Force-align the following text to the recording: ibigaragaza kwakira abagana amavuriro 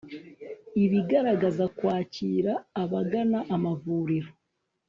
ibigaragaza 0.83 1.65
kwakira 1.77 2.53
abagana 2.83 3.39
amavuriro 3.55 4.31